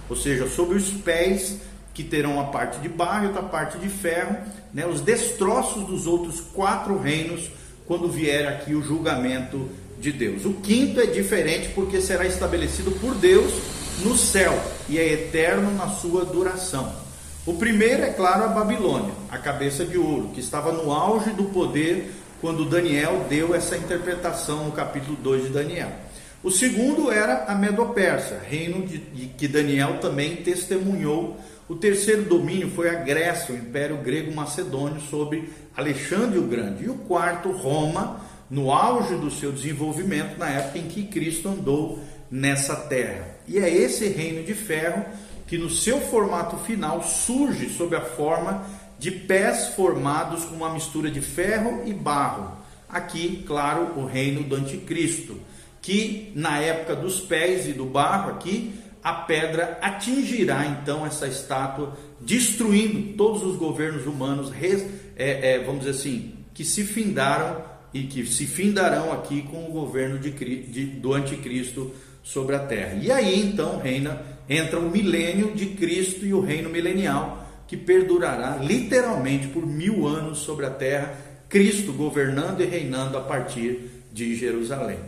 ou 0.09 0.17
seja, 0.17 0.47
sobre 0.49 0.77
os 0.77 0.91
pés 0.91 1.61
que 1.95 2.03
terão 2.03 2.41
a 2.41 2.45
parte 2.45 2.79
de 2.81 2.89
barro 2.89 3.25
e 3.25 3.27
outra 3.29 3.43
parte 3.43 3.79
de 3.79 3.89
ferro, 3.89 4.37
né, 4.73 4.87
os 4.87 5.01
destroços 5.01 5.87
dos 5.87 6.07
outros 6.07 6.41
quatro 6.41 6.99
reinos 6.99 7.51
quando 7.87 8.09
vier 8.09 8.49
aqui 8.49 8.75
o 8.75 8.83
julgamento 8.83 9.69
de 9.99 10.11
Deus. 10.11 10.45
O 10.45 10.55
quinto 10.55 11.01
é 11.01 11.07
diferente 11.07 11.69
porque 11.75 12.01
será 12.01 12.27
estabelecido 12.27 12.91
por 12.93 13.15
Deus 13.15 13.53
no 14.05 14.17
céu 14.17 14.59
e 14.89 14.99
é 14.99 15.13
eterno 15.13 15.71
na 15.77 15.89
sua 15.89 16.25
duração. 16.25 16.93
O 17.45 17.55
primeiro 17.55 18.03
é 18.03 18.11
claro 18.11 18.45
a 18.45 18.49
Babilônia, 18.49 19.13
a 19.31 19.37
cabeça 19.37 19.85
de 19.85 19.99
ouro, 19.99 20.31
que 20.33 20.41
estava 20.41 20.73
no 20.73 20.93
auge 20.93 21.31
do 21.31 21.45
poder 21.45 22.13
quando 22.41 22.65
Daniel 22.65 23.27
deu 23.29 23.55
essa 23.55 23.77
interpretação 23.77 24.65
no 24.65 24.73
capítulo 24.73 25.17
2 25.17 25.45
de 25.45 25.49
Daniel. 25.51 25.91
O 26.43 26.51
segundo 26.51 27.11
era 27.11 27.45
a 27.45 27.55
Medo-Persa, 27.55 28.41
reino 28.49 28.85
de, 28.85 28.99
de, 28.99 29.27
que 29.29 29.47
Daniel 29.47 29.99
também 30.01 30.37
testemunhou. 30.37 31.37
O 31.69 31.77
terceiro 31.77 32.25
domínio 32.25 32.71
foi 32.71 32.91
a 32.91 32.95
Grécia, 32.95 33.55
o 33.55 33.59
Império 33.59 33.97
Grego-Macedônio, 33.99 35.01
sobre 35.01 35.49
Alexandre 35.77 36.39
o 36.39 36.47
Grande. 36.47 36.85
E 36.85 36.89
o 36.89 36.95
quarto, 36.95 37.51
Roma, 37.51 38.21
no 38.51 38.73
auge 38.73 39.15
do 39.15 39.31
seu 39.31 39.53
desenvolvimento, 39.53 40.39
na 40.39 40.49
época 40.51 40.79
em 40.79 40.89
que 40.89 41.05
Cristo 41.05 41.49
andou 41.49 42.01
nessa 42.31 42.75
terra. 42.75 43.37
E 43.47 43.59
é 43.59 43.73
esse 43.73 44.09
reino 44.09 44.43
de 44.45 44.55
ferro 44.55 45.05
que, 45.47 45.57
no 45.57 45.71
seu 45.71 46.01
formato 46.01 46.57
final, 46.59 47.03
surge 47.03 47.69
sob 47.71 47.95
a 47.95 48.01
forma 48.01 48.67
de 48.99 49.11
pés 49.11 49.69
formados 49.69 50.45
com 50.45 50.57
uma 50.57 50.73
mistura 50.73 51.11
de 51.11 51.21
ferro 51.21 51.83
e 51.87 51.93
barro. 51.93 52.57
Aqui, 52.89 53.45
claro, 53.47 53.99
o 53.99 54.05
reino 54.05 54.43
do 54.43 54.57
anticristo, 54.57 55.39
que 55.81 56.33
na 56.35 56.61
época 56.61 56.95
dos 56.95 57.21
pés 57.21 57.67
e 57.67 57.73
do 57.73 57.85
barro 57.85 58.31
aqui, 58.31 58.75
a 59.03 59.13
pedra 59.13 59.79
atingirá 59.83 60.65
então 60.67 61.05
essa 61.05 61.27
estátua, 61.27 61.97
destruindo 62.21 63.17
todos 63.17 63.43
os 63.43 63.57
governos 63.57 64.07
humanos 64.07 64.53
é, 65.17 65.55
é, 65.55 65.59
vamos 65.65 65.85
dizer 65.85 65.99
assim, 65.99 66.35
que 66.55 66.65
se 66.65 66.85
findaram 66.85 67.63
e 67.93 68.05
que 68.05 68.25
se 68.25 68.47
findarão 68.47 69.13
aqui 69.13 69.43
com 69.43 69.67
o 69.67 69.73
governo 69.73 70.19
de, 70.19 70.31
de, 70.31 70.85
do 70.85 71.13
anticristo 71.13 71.93
sobre 72.23 72.55
a 72.55 72.61
terra. 72.61 72.95
E 72.95 73.11
aí 73.11 73.41
então 73.41 73.79
reina, 73.79 74.23
entra 74.49 74.79
o 74.79 74.91
milênio 74.91 75.53
de 75.53 75.67
Cristo 75.67 76.25
e 76.25 76.33
o 76.33 76.41
reino 76.41 76.71
milenial, 76.71 77.47
que 77.67 77.77
perdurará 77.77 78.57
literalmente 78.57 79.49
por 79.49 79.67
mil 79.67 80.07
anos 80.07 80.39
sobre 80.39 80.67
a 80.67 80.71
terra, 80.71 81.15
Cristo 81.49 81.93
governando 81.93 82.61
e 82.61 82.67
reinando 82.67 83.19
a 83.19 83.21
partir 83.21 84.05
de 84.13 84.35
Jerusalém. 84.37 84.99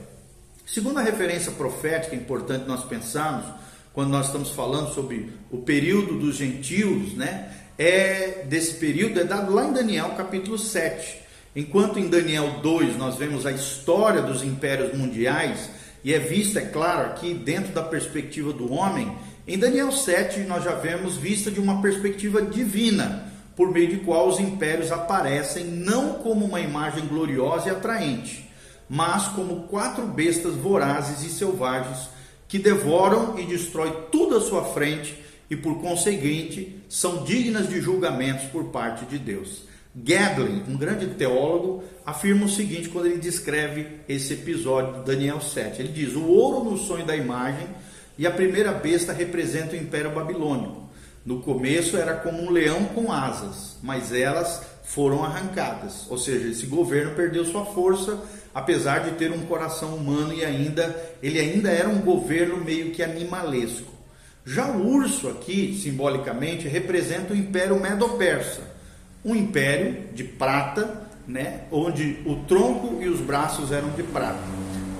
Segunda 0.66 1.00
referência 1.02 1.52
profética 1.52 2.16
importante 2.16 2.66
nós 2.66 2.84
pensarmos, 2.84 3.46
quando 3.94 4.10
nós 4.10 4.26
estamos 4.26 4.50
falando 4.50 4.92
sobre 4.92 5.30
o 5.50 5.58
período 5.58 6.18
dos 6.18 6.36
gentios, 6.36 7.14
né? 7.14 7.50
é 7.78 8.44
desse 8.48 8.74
período 8.74 9.20
é 9.20 9.24
dado 9.24 9.52
lá 9.52 9.64
em 9.64 9.72
Daniel 9.72 10.10
capítulo 10.10 10.58
7. 10.58 11.22
Enquanto 11.56 11.98
em 11.98 12.08
Daniel 12.08 12.58
2 12.60 12.96
nós 12.96 13.16
vemos 13.16 13.46
a 13.46 13.52
história 13.52 14.20
dos 14.20 14.42
impérios 14.42 14.96
mundiais 14.96 15.70
e 16.02 16.12
é 16.12 16.18
vista, 16.18 16.58
é 16.58 16.66
claro, 16.66 17.06
aqui 17.06 17.32
dentro 17.32 17.72
da 17.72 17.82
perspectiva 17.82 18.52
do 18.52 18.72
homem, 18.72 19.16
em 19.46 19.58
Daniel 19.58 19.90
7 19.90 20.40
nós 20.40 20.64
já 20.64 20.74
vemos 20.74 21.16
vista 21.16 21.50
de 21.50 21.60
uma 21.60 21.80
perspectiva 21.80 22.42
divina, 22.42 23.32
por 23.56 23.70
meio 23.70 23.88
de 23.88 23.96
qual 23.98 24.28
os 24.28 24.40
impérios 24.40 24.90
aparecem 24.90 25.64
não 25.64 26.14
como 26.14 26.44
uma 26.44 26.60
imagem 26.60 27.06
gloriosa 27.06 27.68
e 27.68 27.70
atraente, 27.70 28.50
mas 28.88 29.28
como 29.28 29.68
quatro 29.68 30.06
bestas 30.06 30.54
vorazes 30.54 31.24
e 31.24 31.30
selvagens 31.30 32.08
que 32.48 32.58
devoram 32.58 33.38
e 33.38 33.44
destrói 33.44 34.06
tudo 34.10 34.36
à 34.36 34.40
sua 34.40 34.64
frente 34.64 35.18
e, 35.50 35.56
por 35.56 35.80
conseguinte, 35.80 36.80
são 36.88 37.24
dignas 37.24 37.68
de 37.68 37.80
julgamentos 37.80 38.46
por 38.46 38.64
parte 38.66 39.04
de 39.06 39.18
Deus. 39.18 39.62
Gadlin, 39.94 40.64
um 40.68 40.76
grande 40.76 41.06
teólogo, 41.06 41.84
afirma 42.04 42.46
o 42.46 42.48
seguinte 42.48 42.88
quando 42.88 43.06
ele 43.06 43.18
descreve 43.18 44.00
esse 44.08 44.34
episódio 44.34 45.00
de 45.00 45.06
Daniel 45.06 45.40
7. 45.40 45.80
Ele 45.80 45.92
diz: 45.92 46.14
O 46.14 46.26
ouro 46.26 46.68
no 46.68 46.76
sonho 46.76 47.06
da 47.06 47.14
imagem 47.14 47.68
e 48.18 48.26
a 48.26 48.30
primeira 48.30 48.72
besta 48.72 49.12
representa 49.12 49.74
o 49.74 49.78
Império 49.78 50.10
Babilônico. 50.10 50.82
No 51.24 51.40
começo 51.40 51.96
era 51.96 52.14
como 52.14 52.42
um 52.42 52.50
leão 52.50 52.86
com 52.86 53.10
asas, 53.10 53.78
mas 53.82 54.12
elas 54.12 54.62
foram 54.84 55.24
arrancadas. 55.24 56.06
Ou 56.08 56.18
seja, 56.18 56.48
esse 56.48 56.66
governo 56.66 57.14
perdeu 57.14 57.44
sua 57.44 57.64
força, 57.64 58.22
apesar 58.54 59.00
de 59.00 59.12
ter 59.12 59.32
um 59.32 59.46
coração 59.46 59.96
humano 59.96 60.32
e 60.32 60.44
ainda 60.44 60.94
ele 61.22 61.40
ainda 61.40 61.70
era 61.70 61.88
um 61.88 62.00
governo 62.00 62.62
meio 62.62 62.92
que 62.92 63.02
animalesco. 63.02 63.92
Já 64.46 64.66
o 64.66 64.86
urso 64.86 65.28
aqui, 65.28 65.78
simbolicamente, 65.82 66.68
representa 66.68 67.32
o 67.32 67.36
Império 67.36 67.80
Medo-Persa, 67.80 68.60
um 69.24 69.34
império 69.34 70.08
de 70.12 70.22
prata, 70.22 71.02
né, 71.26 71.62
onde 71.72 72.18
o 72.26 72.36
tronco 72.44 73.02
e 73.02 73.08
os 73.08 73.20
braços 73.20 73.72
eram 73.72 73.88
de 73.90 74.02
prata. 74.02 74.38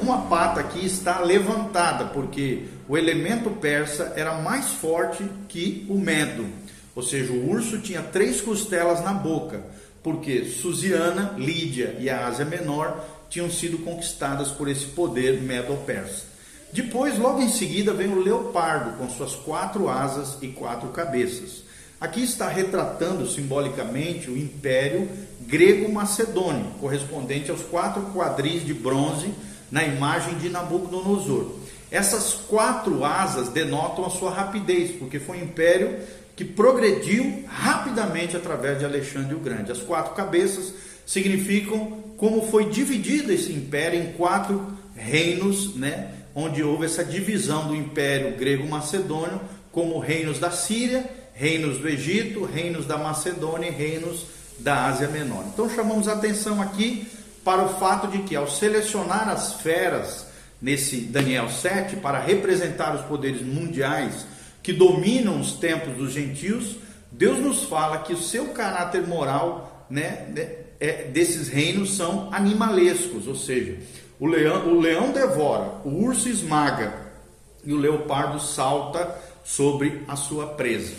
Uma 0.01 0.23
pata 0.23 0.61
aqui 0.61 0.85
está 0.85 1.21
levantada, 1.21 2.07
porque 2.07 2.65
o 2.89 2.97
elemento 2.97 3.51
persa 3.51 4.15
era 4.17 4.35
mais 4.41 4.71
forte 4.71 5.25
que 5.47 5.87
o 5.91 5.99
medo. 5.99 6.47
Ou 6.95 7.03
seja, 7.03 7.33
o 7.33 7.51
urso 7.51 7.79
tinha 7.79 8.03
três 8.03 8.41
costelas 8.41 9.03
na 9.03 9.13
boca, 9.13 9.63
porque 10.03 10.45
Susiana, 10.45 11.35
Lídia 11.37 11.97
e 11.99 12.09
a 12.09 12.27
Ásia 12.27 12.45
Menor 12.45 13.05
tinham 13.29 13.51
sido 13.51 13.79
conquistadas 13.79 14.49
por 14.49 14.69
esse 14.69 14.87
poder 14.87 15.41
medo-persa. 15.41 16.35
Depois, 16.73 17.19
logo 17.19 17.41
em 17.41 17.49
seguida, 17.49 17.93
vem 17.93 18.09
o 18.09 18.21
leopardo 18.21 18.99
com 18.99 19.09
suas 19.09 19.35
quatro 19.35 19.89
asas 19.89 20.37
e 20.43 20.49
quatro 20.49 20.89
cabeças. 20.89 21.63
Aqui 22.01 22.23
está 22.23 22.49
retratando 22.49 23.27
simbolicamente 23.29 24.29
o 24.31 24.37
império 24.37 25.09
grego-macedônio, 25.43 26.67
correspondente 26.81 27.51
aos 27.51 27.63
quatro 27.63 28.03
quadris 28.13 28.65
de 28.65 28.75
bronze 28.75 29.33
na 29.71 29.85
imagem 29.85 30.37
de 30.39 30.49
Nabucodonosor. 30.49 31.53
Essas 31.91 32.35
quatro 32.35 33.05
asas 33.05 33.49
denotam 33.49 34.05
a 34.05 34.11
sua 34.11 34.33
rapidez, 34.33 34.91
porque 34.99 35.21
foi 35.21 35.39
um 35.39 35.45
império 35.45 35.97
que 36.37 36.45
progrediu 36.45 37.45
rapidamente 37.47 38.37
através 38.37 38.79
de 38.79 38.85
Alexandre 38.85 39.35
o 39.35 39.41
Grande. 39.41 39.73
As 39.73 39.79
quatro 39.79 40.15
cabeças 40.15 40.75
significam 41.07 42.03
como 42.17 42.51
foi 42.51 42.71
dividido 42.71 43.33
esse 43.33 43.53
império 43.53 44.01
em 44.01 44.13
quatro 44.13 44.73
reinos, 44.97 45.75
né? 45.77 46.11
onde 46.35 46.63
houve 46.63 46.87
essa 46.87 47.05
divisão 47.05 47.69
do 47.69 47.77
Império 47.77 48.37
Grego-Macedônio 48.37 49.41
como 49.71 49.99
reinos 49.99 50.39
da 50.39 50.51
Síria, 50.51 51.05
reinos 51.33 51.79
do 51.79 51.89
Egito, 51.89 52.45
reinos 52.45 52.87
da 52.87 52.97
Macedônia 52.97 53.69
e 53.69 53.73
reinos 53.73 54.27
da 54.59 54.87
Ásia 54.87 55.09
Menor. 55.09 55.45
Então 55.53 55.69
chamamos 55.69 56.09
atenção 56.09 56.61
aqui 56.61 57.07
para 57.45 57.65
o 57.65 57.79
fato 57.79 58.09
de 58.09 58.19
que 58.19 58.35
ao 58.35 58.49
selecionar 58.49 59.29
as 59.29 59.55
feras 59.55 60.27
nesse 60.61 61.03
Daniel 61.03 61.49
7 61.49 61.97
para 61.97 62.19
representar 62.19 62.95
os 62.95 63.03
poderes 63.03 63.43
mundiais 63.43 64.27
que 64.65 64.73
dominam 64.73 65.39
os 65.39 65.53
tempos 65.53 65.95
dos 65.95 66.13
gentios, 66.13 66.77
Deus 67.13 67.39
nos 67.39 67.65
fala 67.65 67.99
que 67.99 68.15
o 68.15 68.21
seu 68.21 68.49
caráter 68.49 69.07
moral, 69.07 69.87
né, 69.89 70.27
né 70.35 70.49
é, 70.81 71.05
desses 71.05 71.49
reinos 71.49 71.97
são 71.97 72.29
animalescos, 72.33 73.29
ou 73.29 73.37
seja, 73.37 73.77
o 74.19 74.27
leão, 74.27 74.75
o 74.75 74.81
leão 74.81 75.13
devora, 75.13 75.81
o 75.85 75.91
urso 76.03 76.29
esmaga 76.29 76.95
e 77.63 77.73
o 77.73 77.79
leopardo 77.79 78.41
salta 78.41 79.17
sobre 79.45 80.03
a 80.09 80.17
sua 80.17 80.47
presa. 80.47 80.95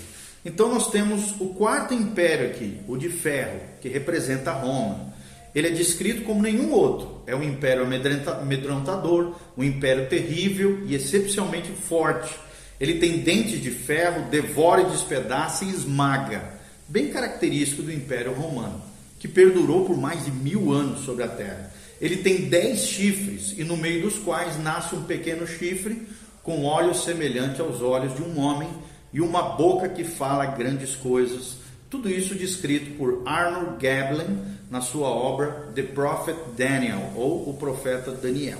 Então 0.45 0.69
nós 0.69 0.91
temos 0.91 1.33
o 1.39 1.47
quarto 1.55 1.93
império 1.93 2.51
aqui, 2.51 2.79
o 2.87 2.95
de 2.95 3.09
ferro, 3.09 3.59
que 3.81 3.89
representa 3.89 4.51
Roma. 4.51 5.13
Ele 5.55 5.69
é 5.69 5.71
descrito 5.71 6.21
como 6.21 6.41
nenhum 6.41 6.71
outro. 6.71 7.23
É 7.25 7.35
um 7.35 7.41
império 7.41 7.83
amedrontador, 7.83 9.35
um 9.57 9.63
império 9.63 10.07
terrível 10.07 10.83
e 10.85 10.93
excepcionalmente 10.93 11.71
forte. 11.71 12.44
Ele 12.79 12.95
tem 12.95 13.19
dentes 13.19 13.61
de 13.61 13.71
ferro, 13.71 14.29
devora 14.29 14.81
e 14.81 14.89
despedaça 14.89 15.63
e 15.63 15.69
esmaga. 15.69 16.55
Bem 16.87 17.09
característico 17.09 17.81
do 17.81 17.91
Império 17.91 18.33
Romano, 18.33 18.81
que 19.19 19.27
perdurou 19.27 19.85
por 19.85 19.97
mais 19.97 20.25
de 20.25 20.31
mil 20.31 20.71
anos 20.71 21.05
sobre 21.05 21.23
a 21.23 21.27
terra. 21.27 21.71
Ele 22.01 22.17
tem 22.17 22.49
dez 22.49 22.81
chifres, 22.81 23.55
e 23.57 23.63
no 23.63 23.77
meio 23.77 24.01
dos 24.01 24.19
quais 24.19 24.61
nasce 24.61 24.95
um 24.95 25.03
pequeno 25.03 25.47
chifre 25.47 26.07
com 26.43 26.63
olhos 26.65 27.03
semelhantes 27.03 27.59
aos 27.59 27.81
olhos 27.81 28.15
de 28.15 28.21
um 28.21 28.39
homem 28.39 28.69
e 29.11 29.21
uma 29.21 29.41
boca 29.41 29.89
que 29.89 30.03
fala 30.03 30.45
grandes 30.45 30.95
coisas. 30.95 31.55
Tudo 31.89 32.09
isso 32.09 32.35
descrito 32.35 32.97
por 32.97 33.23
Arnold 33.25 33.81
Gablin 33.81 34.37
na 34.69 34.81
sua 34.81 35.07
obra 35.07 35.69
The 35.73 35.83
Prophet 35.83 36.35
Daniel, 36.57 37.13
ou 37.15 37.49
O 37.49 37.53
Profeta 37.53 38.11
Daniel. 38.11 38.59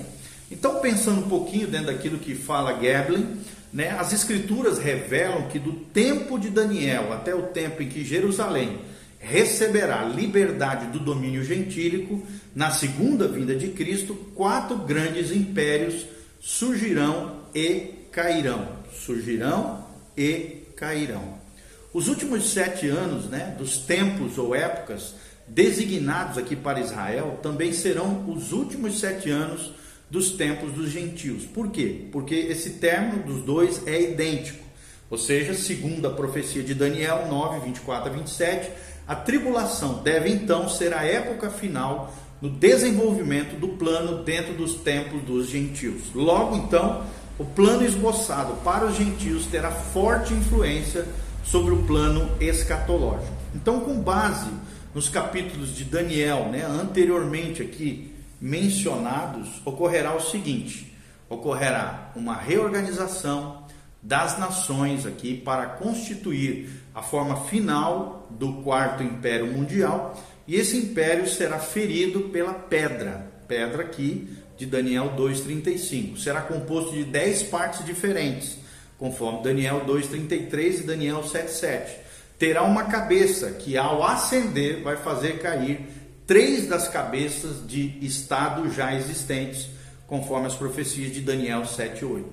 Então, 0.50 0.80
pensando 0.80 1.26
um 1.26 1.30
pouquinho 1.30 1.68
dentro 1.68 1.88
daquilo 1.88 2.18
que 2.18 2.36
fala 2.36 2.74
Gablin, 2.74 3.38
né, 3.76 3.90
as 4.00 4.14
escrituras 4.14 4.80
revelam 4.80 5.50
que 5.50 5.60
do 5.60 5.74
tempo 5.74 6.40
de 6.40 6.50
Daniel 6.50 7.12
até 7.12 7.36
o 7.36 7.48
tempo 7.48 7.84
em 7.84 7.90
que 7.90 8.06
Jerusalém 8.06 8.80
receberá 9.20 10.02
liberdade 10.06 10.98
do 10.98 11.00
domínio 11.00 11.44
gentílico, 11.44 12.26
na 12.56 12.72
segunda 12.72 13.28
vinda 13.28 13.54
de 13.54 13.68
Cristo, 13.68 14.16
quatro 14.34 14.78
grandes 14.78 15.30
impérios 15.30 16.06
surgirão 16.40 17.42
e 17.54 18.08
cairão. 18.14 18.66
Surgirão 18.94 19.86
e 20.16 20.64
cairão. 20.78 21.38
Os 21.94 22.08
últimos 22.08 22.54
sete 22.54 22.88
anos 22.88 23.26
né, 23.26 23.56
dos 23.58 23.80
tempos 23.80 24.38
ou 24.38 24.56
épocas 24.56 25.16
designados 25.50 26.38
aqui 26.38 26.56
para 26.56 26.80
Israel 26.80 27.42
também 27.44 27.74
serão 27.74 28.30
os 28.30 28.54
últimos 28.54 29.02
sete 29.02 29.30
anos 29.30 29.74
dos 30.16 30.32
tempos 30.32 30.72
dos 30.72 30.90
gentios. 30.90 31.44
Por 31.44 31.70
quê? 31.70 32.06
Porque 32.10 32.34
esse 32.34 32.72
término 32.72 33.22
dos 33.24 33.44
dois 33.44 33.86
é 33.86 34.02
idêntico. 34.02 34.64
Ou 35.10 35.18
seja, 35.18 35.54
segundo 35.54 36.08
a 36.08 36.12
profecia 36.12 36.64
de 36.64 36.74
Daniel 36.74 37.28
9, 37.30 37.66
24 37.66 38.10
a 38.10 38.14
27, 38.14 38.72
a 39.06 39.14
tribulação 39.14 40.02
deve 40.02 40.30
então 40.30 40.70
ser 40.70 40.94
a 40.94 41.04
época 41.04 41.50
final 41.50 42.14
no 42.42 42.50
desenvolvimento 42.50 43.60
do 43.60 43.68
plano 43.68 44.24
dentro 44.24 44.54
dos 44.54 44.76
tempos 44.76 45.22
dos 45.24 45.50
gentios. 45.50 46.14
Logo 46.16 46.56
então, 46.56 47.06
o 47.38 47.44
plano 47.44 47.86
esboçado 47.86 48.54
para 48.64 48.86
os 48.86 48.96
gentios 48.96 49.46
terá 49.48 49.70
forte 49.70 50.34
influência 50.34 51.06
sobre 51.44 51.74
o 51.74 51.84
plano 51.84 52.32
escatológico. 52.40 53.36
Então, 53.54 53.82
com 53.82 54.00
base 54.00 54.50
nos 54.94 55.10
capítulos 55.10 55.76
de 55.76 55.84
Daniel, 55.84 56.48
né, 56.50 56.66
anteriormente 56.66 57.62
aqui 57.62 58.15
mencionados, 58.40 59.62
ocorrerá 59.66 60.16
o 60.16 60.22
seguinte: 60.22 60.96
ocorrerá 61.30 62.12
uma 62.16 62.36
reorganização 62.36 63.66
das 64.02 64.38
nações 64.38 65.06
aqui 65.06 65.36
para 65.36 65.66
constituir 65.66 66.70
a 66.94 67.02
forma 67.02 67.46
final 67.46 68.28
do 68.30 68.62
quarto 68.62 69.04
império 69.04 69.48
mundial, 69.48 70.16
e 70.48 70.56
esse 70.56 70.78
império 70.78 71.28
será 71.28 71.60
ferido 71.60 72.30
pela 72.30 72.54
pedra, 72.54 73.32
pedra 73.48 73.84
aqui 73.84 74.38
de 74.58 74.66
Daniel 74.66 75.14
2:35. 75.16 76.18
Será 76.18 76.42
composto 76.42 76.94
de 76.94 77.04
dez 77.04 77.44
partes 77.44 77.84
diferentes, 77.84 78.58
conforme 78.98 79.44
Daniel 79.44 79.84
2:33 79.86 80.82
e 80.82 80.84
Daniel 80.84 81.24
7:7 81.24 82.06
terá 82.38 82.64
uma 82.64 82.86
cabeça 82.86 83.52
que, 83.52 83.78
ao 83.78 84.04
ascender, 84.04 84.82
vai 84.84 84.98
fazer 84.98 85.40
cair 85.40 85.88
três 86.26 86.68
das 86.68 86.88
cabeças 86.88 87.68
de 87.68 87.98
estado 88.02 88.72
já 88.72 88.94
existentes, 88.96 89.70
conforme 90.08 90.48
as 90.48 90.56
profecias 90.56 91.14
de 91.14 91.22
Daniel 91.22 91.62
7,8. 91.62 92.24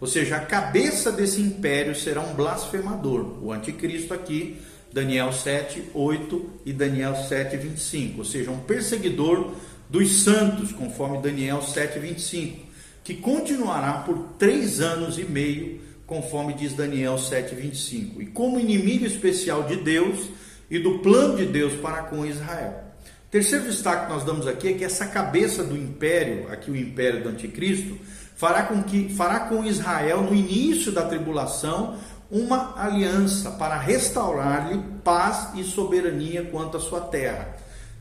Ou 0.00 0.06
seja, 0.06 0.36
a 0.36 0.40
cabeça 0.40 1.12
desse 1.12 1.40
império 1.40 1.94
será 1.94 2.20
um 2.22 2.34
blasfemador, 2.34 3.38
o 3.42 3.52
anticristo 3.52 4.14
aqui, 4.14 4.56
Daniel 4.92 5.32
7, 5.32 5.90
8 5.94 6.50
e 6.66 6.72
Daniel 6.72 7.14
7, 7.14 7.56
25. 7.56 8.18
Ou 8.18 8.24
seja, 8.24 8.50
um 8.50 8.60
perseguidor 8.60 9.52
dos 9.88 10.22
santos, 10.22 10.72
conforme 10.72 11.18
Daniel 11.18 11.62
7, 11.62 11.98
25, 11.98 12.66
que 13.04 13.14
continuará 13.14 13.92
por 14.04 14.18
três 14.38 14.80
anos 14.80 15.18
e 15.18 15.24
meio 15.24 15.80
conforme 16.10 16.54
diz 16.54 16.74
Daniel 16.74 17.16
7:25. 17.16 18.20
E 18.20 18.26
como 18.26 18.58
inimigo 18.58 19.06
especial 19.06 19.62
de 19.62 19.76
Deus 19.76 20.28
e 20.68 20.80
do 20.80 20.98
plano 20.98 21.36
de 21.36 21.46
Deus 21.46 21.74
para 21.74 22.02
com 22.02 22.26
Israel. 22.26 22.89
Terceiro 23.30 23.64
destaque 23.64 24.06
que 24.06 24.12
nós 24.12 24.24
damos 24.24 24.46
aqui 24.46 24.68
é 24.68 24.72
que 24.72 24.84
essa 24.84 25.06
cabeça 25.06 25.62
do 25.62 25.76
império, 25.76 26.50
aqui 26.50 26.70
o 26.70 26.76
império 26.76 27.22
do 27.22 27.28
anticristo, 27.28 27.96
fará 28.34 28.64
com 28.64 28.82
que 28.82 29.14
fará 29.14 29.40
com 29.40 29.64
Israel 29.64 30.22
no 30.22 30.34
início 30.34 30.90
da 30.90 31.02
tribulação 31.02 31.96
uma 32.30 32.74
aliança 32.76 33.50
para 33.52 33.78
restaurar-lhe 33.78 34.82
paz 35.04 35.50
e 35.54 35.64
soberania 35.64 36.44
quanto 36.44 36.76
à 36.76 36.80
sua 36.80 37.00
terra 37.00 37.56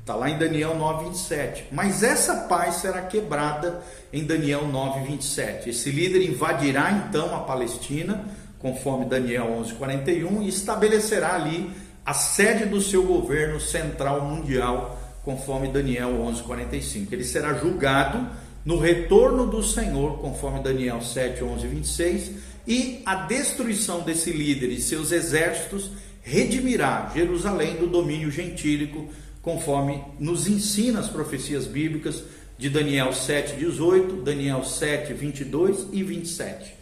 Está 0.10 0.18
lá 0.18 0.28
em 0.28 0.40
Daniel 0.40 0.76
9, 0.76 1.06
27. 1.10 1.68
Mas 1.72 2.02
essa 2.02 2.36
paz 2.48 2.78
será 2.78 3.04
quebrada 3.04 3.84
em 4.12 4.24
Daniel 4.24 4.66
9, 4.66 5.02
27. 5.02 5.70
Esse 5.70 5.92
líder 5.92 6.28
invadirá 6.28 6.92
então 6.92 7.36
a 7.36 7.42
Palestina, 7.42 8.26
conforme 8.58 9.06
Daniel 9.06 9.52
11, 9.60 9.74
41, 9.76 10.42
e 10.42 10.50
estabelecerá 10.50 11.36
ali 11.36 11.70
a 12.04 12.16
sede 12.16 12.66
do 12.66 12.82
seu 12.82 13.04
governo 13.04 13.62
central 13.62 14.22
mundial, 14.22 14.99
conforme 15.30 15.68
Daniel 15.68 16.10
11, 16.22 16.42
45. 16.42 17.14
Ele 17.14 17.24
será 17.24 17.54
julgado 17.54 18.28
no 18.66 18.80
retorno 18.80 19.46
do 19.46 19.62
Senhor, 19.62 20.18
conforme 20.18 20.64
Daniel 20.64 21.04
7, 21.04 21.44
11, 21.44 21.68
26, 21.68 22.32
e 22.68 23.04
a 23.06 23.14
destruição 23.14 24.02
desse 24.02 24.32
líder 24.32 24.72
e 24.72 24.82
seus 24.82 25.12
exércitos 25.12 25.92
redimirá 26.24 27.12
Jerusalém 27.14 27.76
do 27.76 27.86
domínio 27.86 28.32
gentílico 28.32 29.08
conforme 29.44 30.04
nos 30.20 30.48
ensina 30.48 31.00
as 31.00 31.08
profecias 31.08 31.68
bíblicas 31.68 32.24
de 32.58 32.68
Daniel 32.68 33.14
7, 33.14 33.56
18, 33.56 34.24
Daniel 34.24 34.64
7, 34.64 35.14
22 35.14 35.90
e 35.94 36.02
27. 36.02 36.74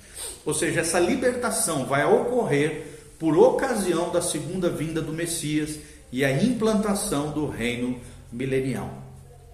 Ou 0.46 0.54
seja, 0.54 0.80
essa 0.80 1.02
libertação 1.02 1.86
vai 1.86 2.06
ocorrer 2.06 2.86
por 3.20 3.38
ocasião 3.38 4.10
da 4.10 4.22
segunda 4.22 4.70
vinda 4.70 5.02
do 5.02 5.12
Messias 5.12 5.80
e 6.14 6.24
a 6.24 6.32
implantação 6.32 7.32
do 7.32 7.46
reino 7.46 8.00
milenial. 8.38 8.90